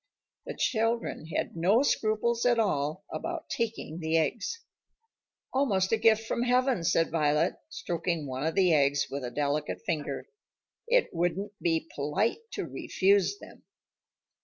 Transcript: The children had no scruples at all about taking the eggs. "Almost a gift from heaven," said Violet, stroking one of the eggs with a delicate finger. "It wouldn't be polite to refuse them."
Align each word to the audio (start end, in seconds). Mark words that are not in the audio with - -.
The 0.47 0.55
children 0.57 1.27
had 1.27 1.55
no 1.55 1.83
scruples 1.83 2.43
at 2.43 2.57
all 2.57 3.05
about 3.13 3.51
taking 3.51 3.99
the 3.99 4.17
eggs. 4.17 4.63
"Almost 5.53 5.91
a 5.91 5.97
gift 5.97 6.25
from 6.25 6.41
heaven," 6.41 6.83
said 6.83 7.11
Violet, 7.11 7.57
stroking 7.69 8.25
one 8.25 8.43
of 8.43 8.55
the 8.55 8.73
eggs 8.73 9.09
with 9.11 9.23
a 9.23 9.29
delicate 9.29 9.83
finger. 9.85 10.25
"It 10.87 11.13
wouldn't 11.13 11.51
be 11.61 11.87
polite 11.95 12.39
to 12.53 12.65
refuse 12.65 13.37
them." 13.37 13.61